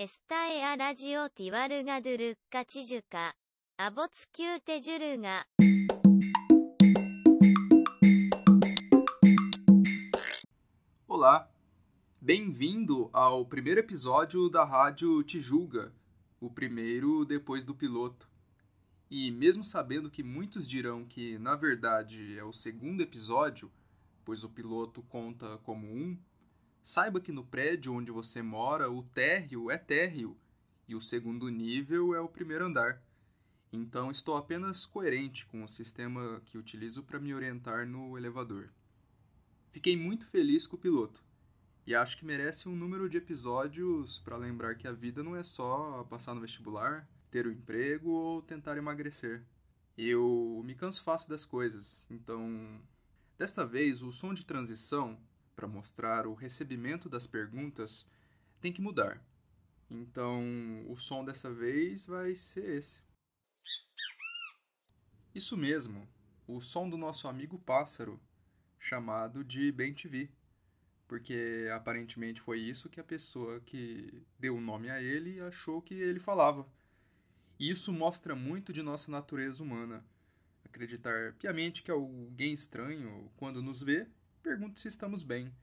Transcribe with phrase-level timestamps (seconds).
[0.00, 3.35] エスタエアラジオティワルガドゥルッカチジュカ、
[3.77, 5.45] アボツキューテジュルガ。
[11.07, 11.47] Olá,
[12.19, 15.93] bem-vindo ao primeiro episódio da Rádio Tijuga,
[16.39, 18.27] o primeiro depois do piloto.
[19.09, 23.71] E mesmo sabendo que muitos dirão que, na verdade, é o segundo episódio,
[24.25, 26.17] pois o piloto conta como um,
[26.83, 30.37] saiba que no prédio onde você mora, o térreo é térreo
[30.87, 33.01] e o segundo nível é o primeiro andar.
[33.71, 38.69] Então estou apenas coerente com o sistema que utilizo para me orientar no elevador.
[39.71, 41.23] Fiquei muito feliz com o piloto
[41.85, 45.43] e acho que merece um número de episódios para lembrar que a vida não é
[45.43, 49.43] só passar no vestibular, ter o um emprego ou tentar emagrecer.
[49.97, 52.81] Eu me canso fácil das coisas, então.
[53.37, 55.17] Desta vez, o som de transição,
[55.55, 58.05] para mostrar o recebimento das perguntas,
[58.59, 59.21] tem que mudar.
[59.89, 60.41] Então,
[60.89, 63.01] o som dessa vez vai ser esse.
[65.33, 66.07] Isso mesmo,
[66.47, 68.19] o som do nosso amigo pássaro,
[68.79, 70.29] chamado de Ben TV,
[71.07, 75.93] porque aparentemente foi isso que a pessoa que deu o nome a ele achou que
[75.93, 76.65] ele falava.
[77.59, 80.05] E isso mostra muito de nossa natureza humana.
[80.63, 84.07] Acreditar piamente que alguém estranho, quando nos vê,
[84.41, 85.53] pergunta se estamos bem,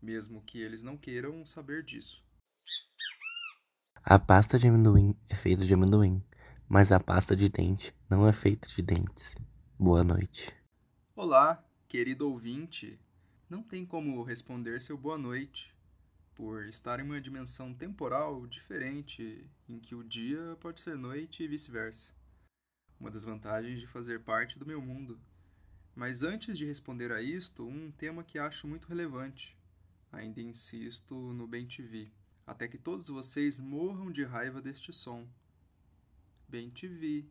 [0.00, 2.24] mesmo que eles não queiram saber disso.
[4.02, 6.24] A pasta de amendoim é feita de amendoim,
[6.68, 9.34] mas a pasta de dente não é feita de dentes.
[9.78, 10.54] Boa noite.
[11.14, 12.98] Olá, querido ouvinte.
[13.50, 15.74] Não tem como responder seu boa noite,
[16.34, 21.48] por estar em uma dimensão temporal diferente, em que o dia pode ser noite e
[21.48, 22.12] vice-versa.
[23.00, 25.20] Uma das vantagens de fazer parte do meu mundo.
[25.98, 29.58] Mas antes de responder a isto, um tema que acho muito relevante.
[30.12, 32.08] Ainda insisto no Bem TV,
[32.46, 35.26] até que todos vocês morram de raiva deste som.
[36.46, 37.26] Bem TV.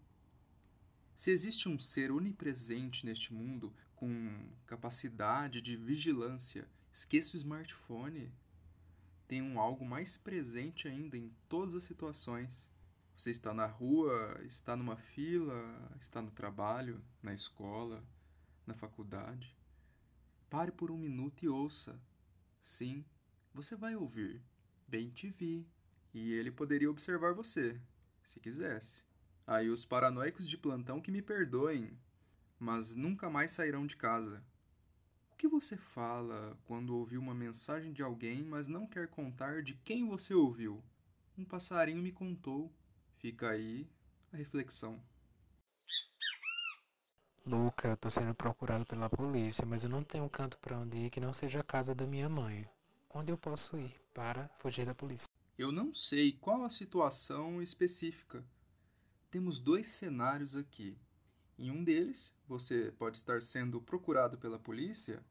[1.16, 8.30] Se existe um ser onipresente neste mundo com capacidade de vigilância, esqueça o smartphone
[9.30, 12.68] tem um algo mais presente ainda em todas as situações.
[13.16, 18.04] Você está na rua, está numa fila, está no trabalho, na escola,
[18.68, 19.56] na faculdade.
[20.50, 22.00] Pare por um minuto e ouça.
[22.62, 23.04] Sim,
[23.54, 24.42] você vai ouvir.
[24.88, 25.68] Bem te vi.
[26.14, 27.82] E ele poderia observar você,
[28.26, 29.04] se quisesse.
[29.46, 31.98] Aí os paranoicos de plantão que me perdoem,
[32.60, 34.44] mas nunca mais sairão de casa,
[35.32, 39.76] o que você fala quando ouviu uma mensagem de alguém, mas não quer contar de
[39.76, 40.84] quem você ouviu?
[41.38, 42.74] Um passarinho me contou.
[43.20, 43.88] Fica aí
[44.34, 45.00] a reflexão.
[47.48, 50.98] Luca, eu tô sendo procurado pela polícia, mas eu não tenho um canto para onde
[50.98, 52.70] ir que não seja a casa da minha mãe.
[53.10, 55.30] Onde eu posso ir para fugir da polícia?
[55.58, 58.44] Eu não sei qual a situação específica.
[59.32, 60.98] Temos dois cenários aqui.
[61.58, 65.24] Em um deles, você pode estar sendo procurado pela polícia,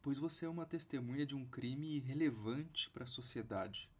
[0.00, 3.90] pois você é uma testemunha de um crime relevante para a sociedade.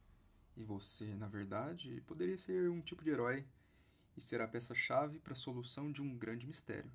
[0.57, 3.45] E você, na verdade, poderia ser um tipo de herói
[4.17, 6.91] e ser a peça-chave para a solução de um grande mistério.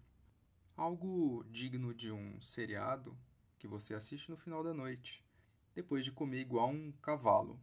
[0.78, 3.18] Algo digno de um seriado
[3.58, 5.26] que você assiste no final da noite,
[5.74, 7.60] depois de comer igual um cavalo.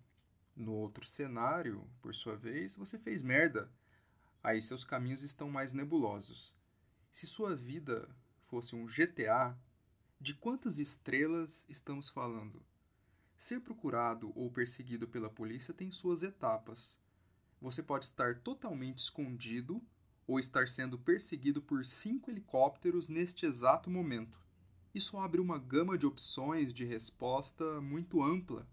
[0.57, 3.71] No outro cenário, por sua vez, você fez merda.
[4.43, 6.57] Aí seus caminhos estão mais nebulosos.
[7.13, 8.13] Se sua vida
[8.47, 9.57] fosse um GTA,
[10.21, 12.67] de quantas estrelas estamos falando?
[13.37, 16.99] Ser procurado ou perseguido pela polícia tem suas etapas.
[17.61, 19.81] Você pode estar totalmente escondido
[20.27, 24.39] ou estar sendo perseguido por cinco helicópteros neste exato momento.
[24.95, 28.67] Isso abre uma gama de opções de resposta muito ampla.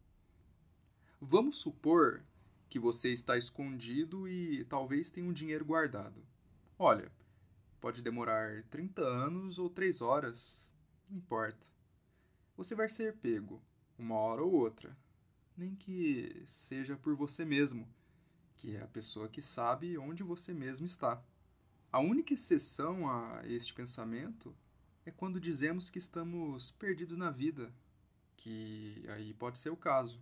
[1.19, 2.23] Vamos supor
[2.69, 6.23] que você está escondido e talvez tenha um dinheiro guardado.
[6.77, 7.11] Olha,
[7.81, 10.71] Pode demorar 30 anos ou 3 horas,
[11.09, 11.65] não importa.
[12.55, 13.59] Você vai ser pego,
[13.97, 14.95] uma hora ou outra.
[15.57, 17.91] Nem que seja por você mesmo,
[18.55, 21.23] que é a pessoa que sabe onde você mesmo está.
[21.91, 24.55] A única exceção a este pensamento
[25.05, 27.73] é quando dizemos que estamos perdidos na vida,
[28.37, 30.21] que aí pode ser o caso.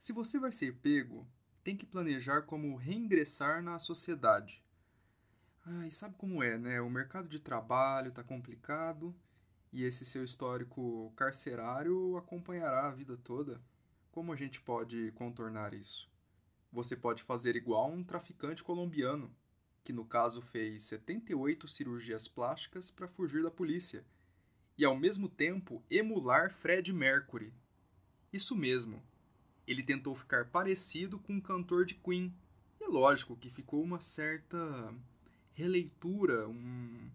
[0.00, 1.28] Se você vai ser pego,
[1.62, 4.62] tem que planejar como reingressar na sociedade
[5.64, 6.80] ah, e sabe como é, né?
[6.80, 9.14] O mercado de trabalho está complicado
[9.72, 13.60] e esse seu histórico carcerário acompanhará a vida toda.
[14.10, 16.10] Como a gente pode contornar isso?
[16.72, 19.30] Você pode fazer igual um traficante colombiano,
[19.84, 24.04] que no caso fez 78 cirurgias plásticas para fugir da polícia,
[24.76, 27.52] e ao mesmo tempo emular Fred Mercury.
[28.32, 29.02] Isso mesmo.
[29.66, 32.34] Ele tentou ficar parecido com um cantor de Queen,
[32.80, 34.94] lógico que ficou uma certa
[35.54, 37.10] releitura, um,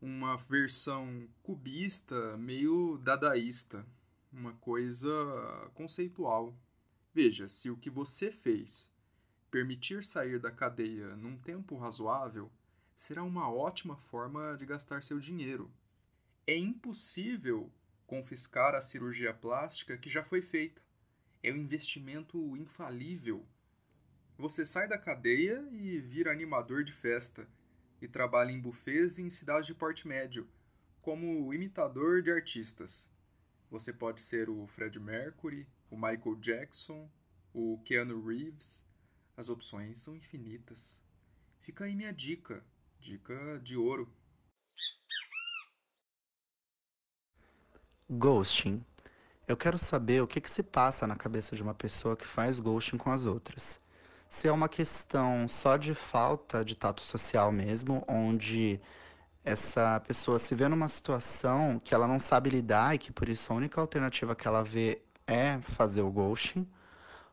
[0.00, 3.86] uma versão cubista, meio dadaísta,
[4.32, 6.54] uma coisa conceitual.
[7.12, 8.90] Veja, se o que você fez
[9.54, 12.50] permitir sair da cadeia num tempo razoável,
[12.96, 15.70] será uma ótima forma de gastar seu dinheiro.
[16.44, 17.70] É impossível
[18.04, 20.82] confiscar a cirurgia plástica que já foi feita.
[21.40, 23.46] É um investimento infalível.
[24.36, 27.46] Você sai da cadeia e vira animador de festa
[28.02, 30.48] e trabalha em bufês em cidades de porte médio,
[31.00, 33.08] como imitador de artistas.
[33.70, 37.08] Você pode ser o Fred Mercury, o Michael Jackson,
[37.52, 38.82] o Keanu Reeves.
[39.36, 41.00] As opções são infinitas.
[41.60, 42.64] Fica aí minha dica,
[43.00, 44.12] dica de ouro.
[48.10, 48.84] Ghosting.
[49.46, 52.60] Eu quero saber o que, que se passa na cabeça de uma pessoa que faz
[52.60, 53.80] ghosting com as outras
[54.34, 58.80] se é uma questão só de falta de tato social mesmo, onde
[59.44, 63.52] essa pessoa se vê numa situação que ela não sabe lidar e que por isso
[63.52, 66.68] a única alternativa que ela vê é fazer o ghosting,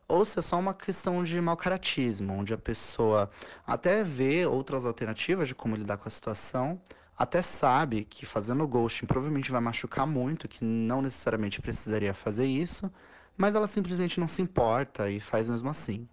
[0.06, 3.30] ou se é só uma questão de mau caratismo, onde a pessoa
[3.66, 6.80] até vê outras alternativas de como lidar com a situação,
[7.16, 12.90] até sabe que fazendo ghosting provavelmente vai machucar muito, que não necessariamente precisaria fazer isso,
[13.36, 16.08] mas ela simplesmente não se importa e faz mesmo assim.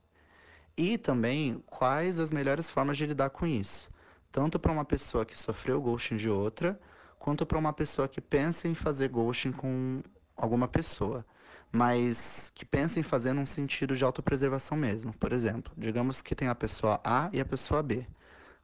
[0.77, 3.89] E também quais as melhores formas de lidar com isso,
[4.31, 6.79] tanto para uma pessoa que sofreu ghosting de outra,
[7.17, 10.01] quanto para uma pessoa que pensa em fazer ghosting com
[10.37, 11.25] alguma pessoa,
[11.71, 15.13] mas que pensa em fazer num sentido de autopreservação mesmo.
[15.13, 18.05] Por exemplo, digamos que tem a pessoa A e a pessoa B.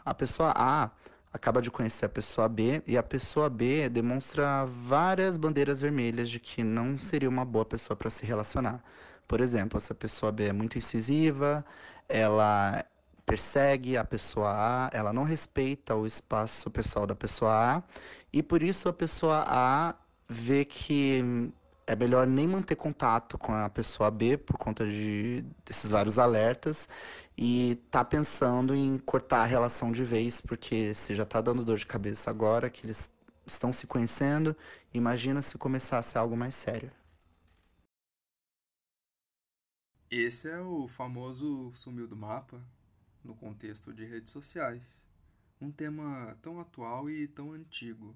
[0.03, 0.89] A pessoa A
[1.31, 6.39] acaba de conhecer a pessoa B e a pessoa B demonstra várias bandeiras vermelhas de
[6.39, 8.81] que não seria uma boa pessoa para se relacionar.
[9.27, 11.65] Por exemplo, essa pessoa B é muito incisiva,
[12.07, 12.85] ela
[13.25, 17.83] persegue a pessoa A, ela não respeita o espaço pessoal da pessoa A,
[18.31, 19.95] e por isso a pessoa A
[20.29, 21.51] vê que
[21.87, 26.89] é melhor nem manter contato com a pessoa B por conta de desses vários alertas
[27.37, 31.77] e tá pensando em cortar a relação de vez, porque se já tá dando dor
[31.77, 33.11] de cabeça agora que eles
[33.45, 34.55] estão se conhecendo,
[34.93, 36.91] imagina se começasse algo mais sério.
[40.09, 42.61] Esse é o famoso sumiu do mapa
[43.23, 45.05] no contexto de redes sociais.
[45.59, 48.15] Um tema tão atual e tão antigo,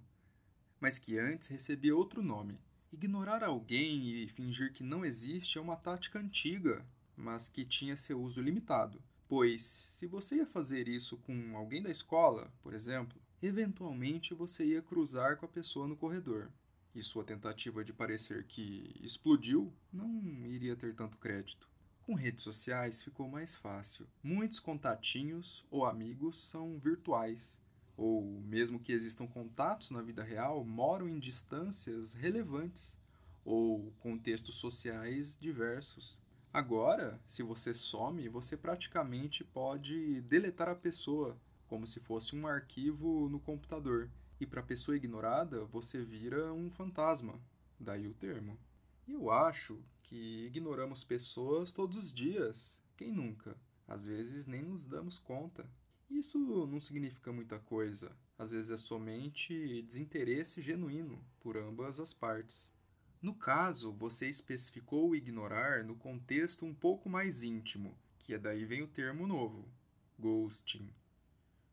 [0.79, 2.59] mas que antes recebia outro nome.
[2.91, 6.83] Ignorar alguém e fingir que não existe é uma tática antiga,
[7.15, 9.01] mas que tinha seu uso limitado.
[9.27, 14.81] Pois, se você ia fazer isso com alguém da escola, por exemplo, eventualmente você ia
[14.81, 16.51] cruzar com a pessoa no corredor.
[16.95, 21.69] E sua tentativa de parecer que explodiu não iria ter tanto crédito.
[22.01, 24.07] Com redes sociais ficou mais fácil.
[24.23, 27.59] Muitos contatinhos ou amigos são virtuais,
[27.99, 32.97] ou mesmo que existam contatos na vida real, moram em distâncias relevantes
[33.43, 36.17] ou contextos sociais diversos.
[36.53, 41.37] Agora, se você some, você praticamente pode deletar a pessoa,
[41.67, 44.09] como se fosse um arquivo no computador.
[44.39, 47.37] E para a pessoa ignorada, você vira um fantasma.
[47.77, 48.57] Daí o termo.
[49.05, 52.79] Eu acho que ignoramos pessoas todos os dias.
[52.95, 53.57] Quem nunca?
[53.85, 55.69] Às vezes nem nos damos conta.
[56.09, 58.11] Isso não significa muita coisa.
[58.37, 62.71] Às vezes é somente desinteresse genuíno por ambas as partes.
[63.21, 68.81] No caso, você especificou ignorar no contexto um pouco mais íntimo, que é daí vem
[68.81, 69.67] o termo novo,
[70.17, 70.89] ghosting.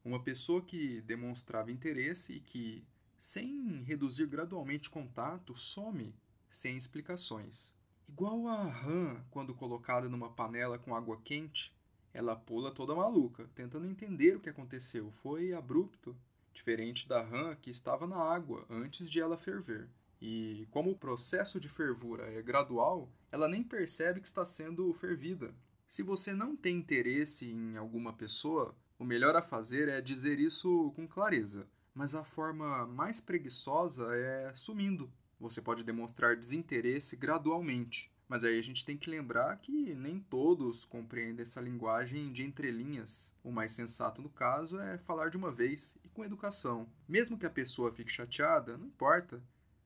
[0.04, 2.84] Uma pessoa que demonstrava interesse e que,
[3.18, 6.14] sem reduzir gradualmente contato, some
[6.50, 7.74] sem explicações.
[8.08, 11.75] Igual a rã quando colocada numa panela com água quente,
[12.16, 15.10] ela pula toda maluca, tentando entender o que aconteceu.
[15.10, 16.16] Foi abrupto,
[16.50, 19.86] diferente da rã que estava na água antes de ela ferver.
[20.18, 25.54] E como o processo de fervura é gradual, ela nem percebe que está sendo fervida.
[25.86, 30.90] Se você não tem interesse em alguma pessoa, o melhor a fazer é dizer isso
[30.96, 31.68] com clareza.
[31.94, 38.10] Mas a forma mais preguiçosa é sumindo, você pode demonstrar desinteresse gradualmente.
[38.28, 43.32] Mas aí a gente tem que lembrar que nem todos compreendem essa linguagem de entrelinhas.
[43.42, 46.88] O mais sensato no caso é falar de uma vez e com educação.
[47.08, 49.40] Mesmo que a pessoa fique chateada, não importa,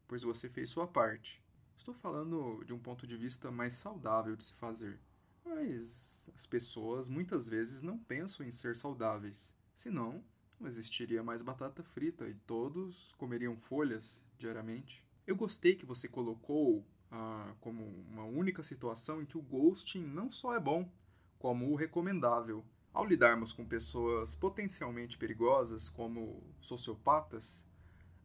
[0.09, 1.43] pois você fez sua parte.
[1.77, 4.99] Estou falando de um ponto de vista mais saudável de se fazer.
[5.45, 9.55] Mas as pessoas muitas vezes não pensam em ser saudáveis.
[9.75, 10.25] Senão,
[10.59, 15.05] não existiria mais batata frita e todos comeriam folhas diariamente.
[15.27, 20.31] Eu gostei que você colocou ah, como uma única situação em que o ghosting não
[20.31, 20.91] só é bom,
[21.39, 22.65] como o recomendável.
[22.93, 27.65] Ao lidarmos com pessoas potencialmente perigosas, como sociopatas,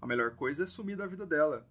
[0.02, 1.68] a melhor coisa é sumir da vida dela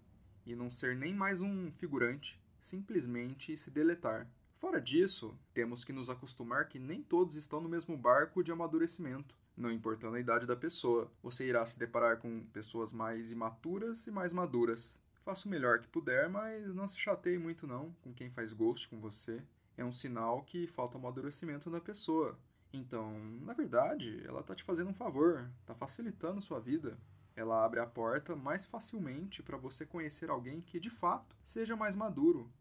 [0.46, 4.28] e não ser nem mais um figurante, simplesmente se deletar.
[4.56, 9.34] Fora disso, temos que nos acostumar que nem todos estão no mesmo barco de amadurecimento.
[9.56, 14.10] Não importando a idade da pessoa, você irá se deparar com pessoas mais imaturas e
[14.10, 14.98] mais maduras.
[15.24, 18.86] Faça o melhor que puder, mas não se chateie muito não com quem faz ghost
[18.88, 19.42] com você.
[19.74, 22.38] É um sinal que falta amadurecimento na pessoa.
[22.70, 26.98] Então, na verdade, ela está te fazendo um favor, está facilitando sua vida.
[27.34, 31.96] Ela abre a porta mais facilmente para você conhecer alguém que de fato seja mais
[31.96, 32.52] maduro.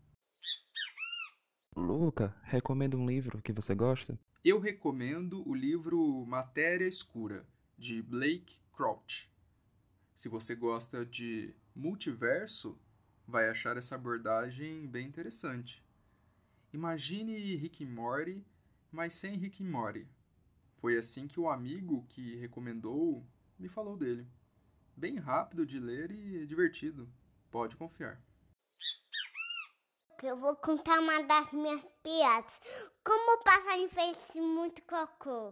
[1.76, 4.18] Luca, recomendo um livro que você gosta?
[4.42, 7.46] Eu recomendo o livro Matéria Escura,
[7.78, 9.30] de Blake Crouch.
[10.16, 12.78] Se você gosta de multiverso,
[13.28, 15.84] vai achar essa abordagem bem interessante.
[16.72, 18.46] Imagine Rick e Morty,
[18.92, 20.08] mas sem Rick e Morty.
[20.78, 23.26] Foi assim que o amigo que recomendou
[23.58, 24.28] me falou dele.
[24.96, 27.10] Bem rápido de ler e divertido.
[27.50, 28.22] Pode confiar.
[30.22, 32.62] Eu vou contar uma das minhas piadas.
[33.04, 35.50] Como o passarinho fez muito cocô?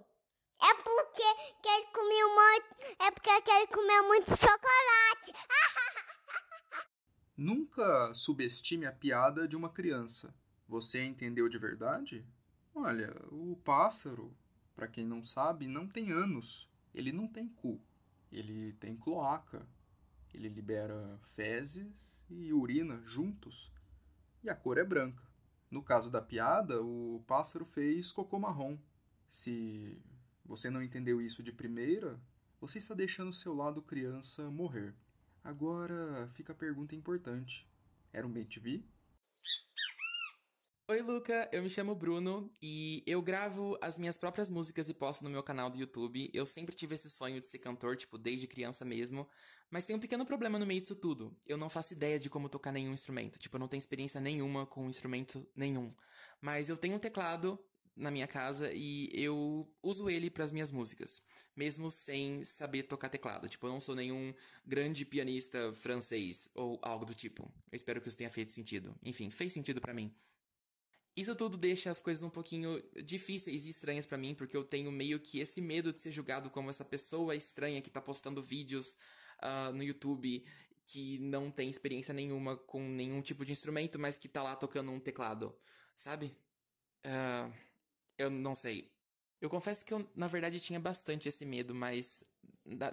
[0.63, 2.67] É porque que ele comeu muito.
[2.99, 5.33] É porque ele comeu muito chocolate.
[7.43, 10.31] Nunca subestime a piada de uma criança.
[10.67, 12.23] Você entendeu de verdade?
[12.71, 14.31] Olha, o pássaro,
[14.75, 16.69] para quem não sabe, não tem anos.
[16.93, 17.81] Ele não tem cu.
[18.31, 19.65] Ele tem cloaca.
[20.31, 23.71] Ele libera fezes e urina juntos.
[24.43, 25.23] E a cor é branca.
[25.71, 28.77] No caso da piada, o pássaro fez cocô marrom.
[29.27, 29.99] Se
[30.45, 32.21] você não entendeu isso de primeira,
[32.59, 34.93] você está deixando seu lado criança morrer.
[35.43, 37.67] Agora fica a pergunta importante:
[38.13, 38.83] era um bem TV?
[40.87, 45.23] Oi, Luca, eu me chamo Bruno e eu gravo as minhas próprias músicas e posto
[45.23, 46.29] no meu canal do YouTube.
[46.33, 49.27] Eu sempre tive esse sonho de ser cantor, tipo, desde criança mesmo,
[49.69, 51.35] mas tem um pequeno problema no meio disso tudo.
[51.47, 54.65] Eu não faço ideia de como tocar nenhum instrumento, tipo, eu não tenho experiência nenhuma
[54.65, 55.89] com instrumento nenhum.
[56.41, 57.57] Mas eu tenho um teclado
[57.95, 61.21] na minha casa e eu uso ele para as minhas músicas,
[61.55, 63.47] mesmo sem saber tocar teclado.
[63.47, 64.33] Tipo, eu não sou nenhum
[64.65, 67.43] grande pianista francês ou algo do tipo.
[67.71, 68.95] Eu espero que isso tenha feito sentido.
[69.03, 70.13] Enfim, fez sentido para mim.
[71.15, 74.91] Isso tudo deixa as coisas um pouquinho difíceis e estranhas para mim, porque eu tenho
[74.91, 78.95] meio que esse medo de ser julgado como essa pessoa estranha que tá postando vídeos
[79.43, 80.43] uh, no YouTube
[80.85, 84.91] que não tem experiência nenhuma com nenhum tipo de instrumento, mas que tá lá tocando
[84.91, 85.55] um teclado,
[85.95, 86.35] sabe?
[87.05, 87.53] Uh,
[88.17, 88.91] eu não sei.
[89.41, 92.23] Eu confesso que eu, na verdade, tinha bastante esse medo, mas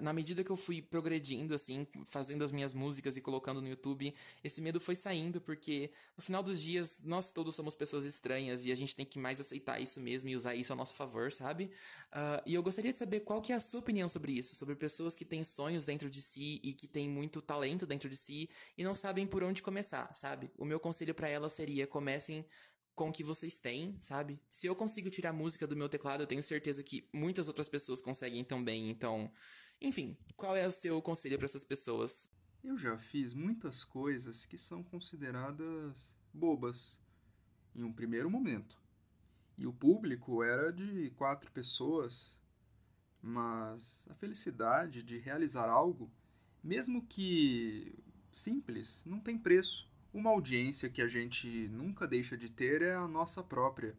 [0.01, 4.15] na medida que eu fui progredindo, assim, fazendo as minhas músicas e colocando no YouTube,
[4.43, 8.73] esse medo foi saindo, porque no final dos dias nós todos somos pessoas estranhas e
[8.73, 11.71] a gente tem que mais aceitar isso mesmo e usar isso a nosso favor, sabe?
[12.11, 14.75] Uh, e eu gostaria de saber qual que é a sua opinião sobre isso, sobre
[14.75, 18.49] pessoas que têm sonhos dentro de si e que têm muito talento dentro de si
[18.77, 20.51] e não sabem por onde começar, sabe?
[20.57, 22.45] O meu conselho para elas seria comecem
[22.99, 24.41] com o que vocês têm, sabe?
[24.51, 28.01] Se eu consigo tirar música do meu teclado, eu tenho certeza que muitas outras pessoas
[28.01, 28.91] conseguem também.
[28.91, 29.31] Então,
[29.81, 32.29] enfim, qual é o seu conselho para essas pessoas?
[32.63, 36.99] Eu já fiz muitas coisas que são consideradas bobas
[37.73, 38.77] em um primeiro momento.
[39.57, 42.37] E o público era de quatro pessoas,
[43.23, 46.11] mas a felicidade de realizar algo,
[46.65, 47.97] mesmo que
[48.33, 49.89] simples, não tem preço.
[50.13, 53.97] Uma audiência que a gente nunca deixa de ter é a nossa própria.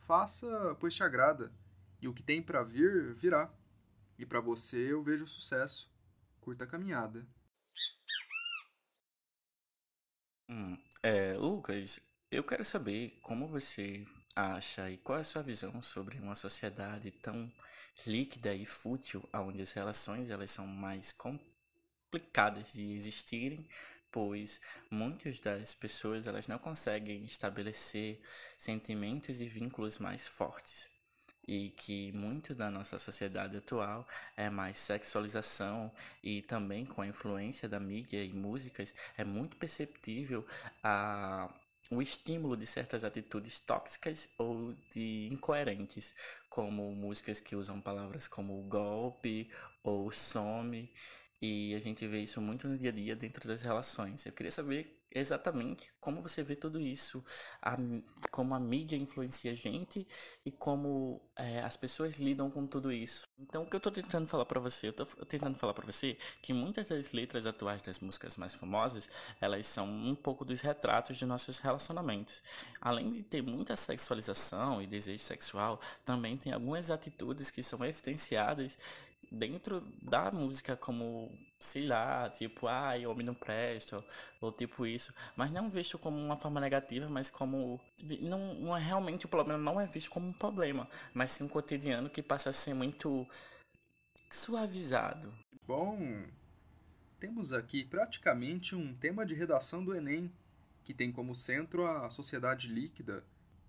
[0.00, 1.52] Faça, pois te agrada,
[2.00, 3.52] e o que tem para vir, virá.
[4.18, 5.90] E para você eu vejo sucesso.
[6.40, 7.26] Curta a caminhada.
[10.48, 12.00] Hum, é, Lucas,
[12.30, 17.10] eu quero saber como você acha e qual é a sua visão sobre uma sociedade
[17.10, 17.50] tão
[18.06, 23.68] líquida e fútil, onde as relações elas são mais complicadas de existirem
[24.18, 24.60] pois
[24.90, 28.20] muitas das pessoas elas não conseguem estabelecer
[28.58, 30.90] sentimentos e vínculos mais fortes.
[31.46, 34.04] E que muito da nossa sociedade atual
[34.36, 40.44] é mais sexualização e também com a influência da mídia e músicas é muito perceptível
[40.82, 41.48] a
[41.90, 46.12] o estímulo de certas atitudes tóxicas ou de incoerentes,
[46.50, 49.48] como músicas que usam palavras como golpe
[49.82, 50.92] ou some,
[51.40, 54.26] e a gente vê isso muito no dia a dia dentro das relações.
[54.26, 57.24] Eu queria saber exatamente como você vê tudo isso,
[57.62, 57.76] a,
[58.30, 60.06] como a mídia influencia a gente
[60.44, 63.26] e como é, as pessoas lidam com tudo isso.
[63.38, 66.16] Então, o que eu tô tentando falar para você, eu tô tentando falar para você
[66.42, 69.08] que muitas das letras atuais das músicas mais famosas,
[69.40, 72.42] elas são um pouco dos retratos de nossos relacionamentos.
[72.80, 78.76] Além de ter muita sexualização e desejo sexual, também tem algumas atitudes que são evidenciadas
[79.30, 84.04] dentro da música como, sei lá, tipo, ai, homem não presta, ou,
[84.40, 87.80] ou, tipo isso, mas não visto como uma forma negativa, mas como
[88.20, 91.48] não, não é realmente o problema não é visto como um problema, mas sim um
[91.48, 93.26] cotidiano que passa a ser muito
[94.30, 95.32] suavizado.
[95.66, 96.24] Bom,
[97.18, 100.32] temos aqui praticamente um tema de redação do ENEM,
[100.84, 103.24] que tem como centro a sociedade líquida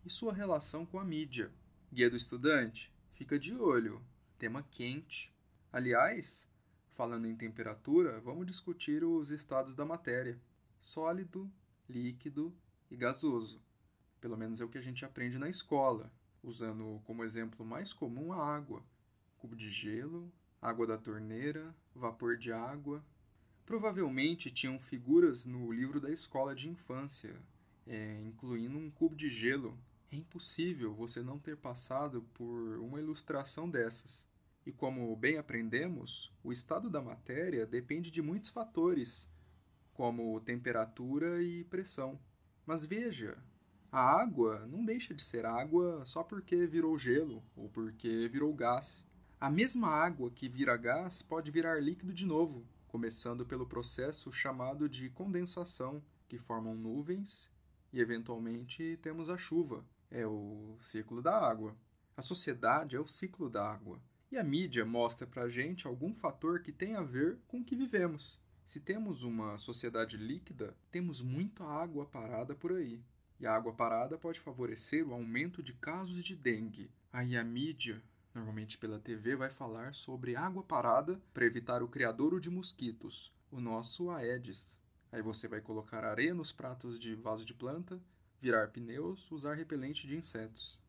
[0.05, 1.51] e sua relação com a mídia.
[1.91, 4.01] Guia do estudante, fica de olho,
[4.37, 5.33] tema quente.
[5.71, 6.47] Aliás,
[6.87, 10.41] falando em temperatura, vamos discutir os estados da matéria:
[10.81, 11.51] sólido,
[11.87, 12.51] líquido
[12.89, 13.61] e gasoso.
[14.19, 16.11] Pelo menos é o que a gente aprende na escola,
[16.43, 18.83] usando como exemplo mais comum a água,
[19.37, 23.05] cubo de gelo, água da torneira, vapor de água.
[23.63, 27.39] Provavelmente tinham figuras no livro da escola de infância,
[27.85, 29.77] é, incluindo um cubo de gelo.
[30.11, 34.27] É impossível você não ter passado por uma ilustração dessas.
[34.69, 39.27] E como bem aprendemos, o estado da matéria depende de muitos fatores,
[39.93, 42.19] como temperatura e pressão.
[42.67, 43.35] Mas veja,
[43.91, 49.03] a água não deixa de ser água só porque virou gelo ou porque virou gás.
[49.39, 54.87] A mesma água que vira gás pode virar líquido de novo, começando pelo processo chamado
[54.87, 57.49] de condensação, que formam nuvens
[57.91, 59.83] e eventualmente temos a chuva.
[60.11, 61.75] É o ciclo da água.
[62.15, 63.99] A sociedade é o ciclo da água.
[64.31, 67.75] E a mídia mostra para gente algum fator que tem a ver com o que
[67.75, 68.39] vivemos.
[68.63, 73.03] Se temos uma sociedade líquida, temos muita água parada por aí.
[73.39, 76.91] E a água parada pode favorecer o aumento de casos de dengue.
[77.11, 82.39] Aí a mídia, normalmente pela TV, vai falar sobre água parada para evitar o criadouro
[82.39, 84.77] de mosquitos, o nosso Aedes.
[85.11, 87.99] Aí você vai colocar areia nos pratos de vaso de planta,
[88.39, 90.79] virar pneus, usar repelente de insetos.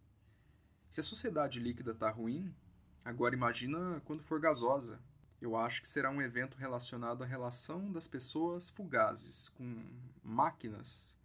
[0.91, 2.55] Se a sociedade líquida está ruim,
[3.05, 5.01] Agora imagina quando for gasosa.
[5.41, 9.85] Eu acho que será um evento relacionado à relação das pessoas fugazes com
[10.23, 11.17] máquinas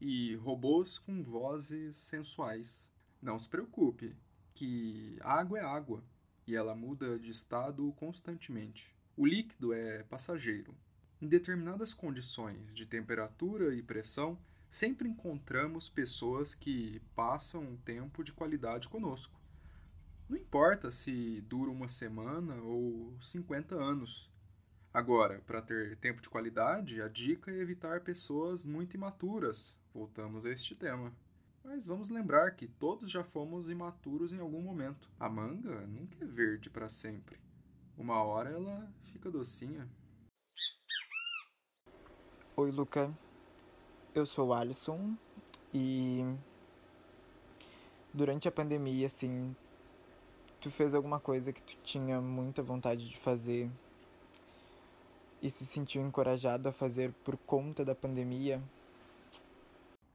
[0.00, 2.90] e robôs com vozes sensuais.
[3.20, 4.16] Não se preocupe,
[4.54, 6.02] que água é água
[6.46, 8.96] e ela muda de estado constantemente.
[9.16, 10.74] O líquido é passageiro.
[11.20, 14.38] Em determinadas condições de temperatura e pressão,
[14.70, 19.39] sempre encontramos pessoas que passam um tempo de qualidade conosco.
[20.30, 24.30] Não importa se dura uma semana ou 50 anos.
[24.94, 29.76] Agora, para ter tempo de qualidade, a dica é evitar pessoas muito imaturas.
[29.92, 31.12] Voltamos a este tema.
[31.64, 35.10] Mas vamos lembrar que todos já fomos imaturos em algum momento.
[35.18, 37.40] A manga nunca é verde para sempre.
[37.98, 39.88] Uma hora ela fica docinha.
[42.54, 43.12] Oi, Luca.
[44.14, 45.16] Eu sou o Alisson
[45.74, 46.22] e
[48.14, 49.56] durante a pandemia, assim,
[50.60, 53.70] tu fez alguma coisa que tu tinha muita vontade de fazer
[55.40, 58.62] e se sentiu encorajado a fazer por conta da pandemia?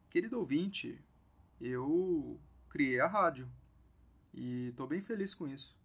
[0.09, 1.03] Querido ouvinte,
[1.59, 3.49] eu criei a rádio
[4.33, 5.75] e tô bem feliz com isso.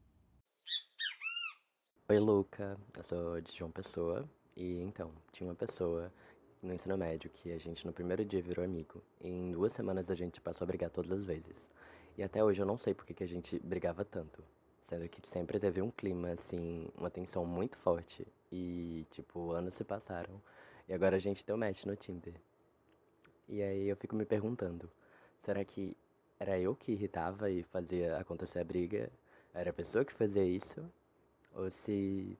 [2.08, 2.78] Oi, Luca.
[2.94, 6.12] Eu sou de João Pessoa e então, tinha uma pessoa
[6.62, 9.02] no ensino médio que a gente no primeiro dia virou amigo.
[9.22, 11.56] E em duas semanas a gente passou a brigar todas as vezes.
[12.20, 14.44] E até hoje eu não sei porque que a gente brigava tanto.
[14.90, 18.26] Sendo que sempre teve um clima, assim, uma tensão muito forte.
[18.52, 20.38] E, tipo, anos se passaram.
[20.86, 22.34] E agora a gente deu match no Tinder.
[23.48, 24.90] E aí eu fico me perguntando:
[25.46, 25.96] será que
[26.38, 29.10] era eu que irritava e fazia acontecer a briga?
[29.54, 30.84] Era a pessoa que fazia isso?
[31.54, 32.36] Ou se,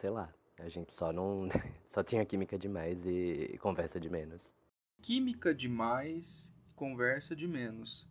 [0.00, 1.50] sei lá, a gente só não.
[1.92, 4.50] só tinha química demais e conversa de menos?
[5.02, 8.10] Química demais e conversa de menos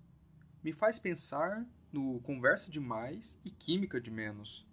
[0.63, 4.65] me faz pensar no conversa demais e química de menos.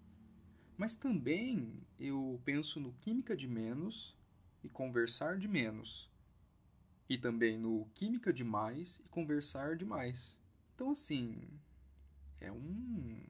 [0.77, 4.17] Mas também eu penso no química de menos
[4.63, 6.11] e conversar de menos.
[7.09, 10.39] E também no química de mais e conversar de mais.
[10.75, 11.43] Então, assim,
[12.41, 13.27] é um,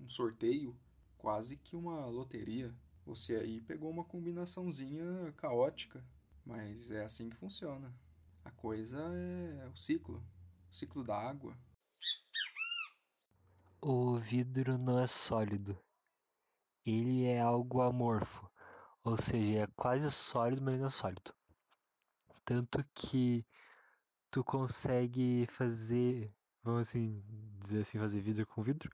[0.00, 0.76] um sorteio,
[1.16, 2.72] quase que uma loteria.
[3.06, 6.04] Você aí pegou uma combinaçãozinha caótica,
[6.44, 7.92] mas é assim que funciona.
[8.44, 10.22] A coisa é o ciclo,
[10.70, 11.56] o ciclo da água,
[13.84, 15.76] o vidro não é sólido.
[16.86, 18.48] Ele é algo amorfo,
[19.02, 21.34] ou seja, é quase sólido, mas não é sólido.
[22.44, 23.44] Tanto que
[24.30, 27.24] tu consegue fazer, vamos assim
[27.64, 28.88] dizer assim, fazer vidro com vidro.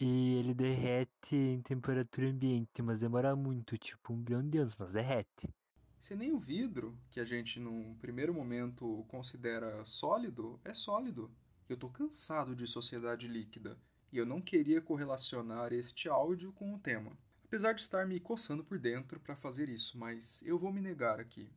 [0.00, 4.92] E ele derrete em temperatura ambiente, mas demora muito, tipo um bilhão de anos, mas
[4.92, 5.52] derrete.
[5.98, 11.32] Se nem o vidro, que a gente num primeiro momento considera sólido, é sólido.
[11.68, 13.76] Eu tô cansado de sociedade líquida
[14.12, 17.12] e eu não queria correlacionar este áudio com o tema.
[17.44, 21.18] Apesar de estar me coçando por dentro para fazer isso, mas eu vou me negar
[21.18, 21.50] aqui.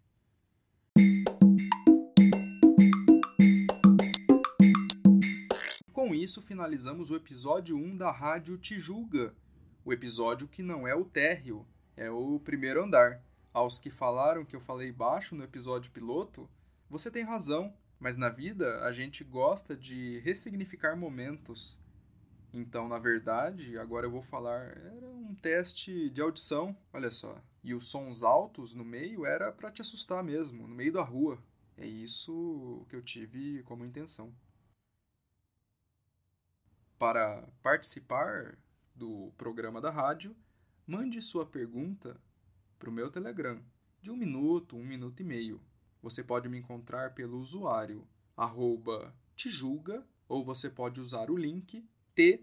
[5.92, 9.36] Com isso, finalizamos o episódio 1 da Rádio Tijuga.
[9.84, 13.24] O episódio que não é o térreo, é o primeiro andar.
[13.54, 16.50] Aos que falaram que eu falei baixo no episódio piloto,
[16.90, 21.81] você tem razão, mas na vida a gente gosta de ressignificar momentos.
[22.54, 27.42] Então, na verdade, agora eu vou falar, era um teste de audição, olha só.
[27.64, 31.42] E os sons altos no meio era para te assustar mesmo, no meio da rua.
[31.78, 34.34] É isso que eu tive como intenção.
[37.00, 38.58] Para participar
[38.94, 40.36] do programa da rádio,
[40.86, 42.20] mande sua pergunta
[42.78, 43.60] para o meu Telegram,
[44.02, 45.62] de um minuto, um minuto e meio.
[46.02, 49.16] Você pode me encontrar pelo usuário arroba
[50.28, 52.41] ou você pode usar o link t.me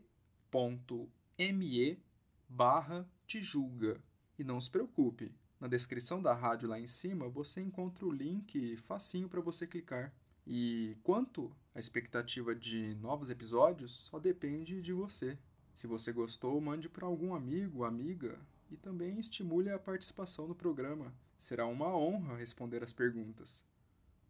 [2.48, 4.00] barra tijulga.
[4.38, 8.76] E não se preocupe, na descrição da rádio lá em cima você encontra o link
[8.76, 10.14] facinho para você clicar.
[10.46, 15.36] E quanto à expectativa de novos episódios, só depende de você.
[15.74, 18.38] Se você gostou, mande para algum amigo, amiga
[18.70, 21.12] e também estimule a participação no programa.
[21.38, 23.64] Será uma honra responder as perguntas.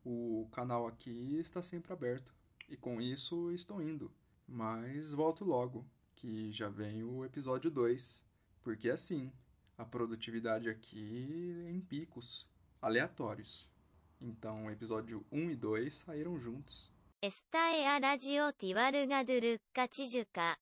[0.05, 2.35] O canal aqui está sempre aberto
[2.69, 4.11] e com isso estou indo.
[4.49, 5.85] Mas volto logo,
[6.17, 8.25] que já vem o episódio 2,
[8.63, 9.31] porque assim,
[9.77, 12.49] a produtividade aqui é em picos
[12.81, 13.69] aleatórios.
[14.21, 16.91] Então, episódio 1 e 2 saíram juntos.
[17.21, 20.57] Esta é a radio tiwaru ga duru kachiju ka,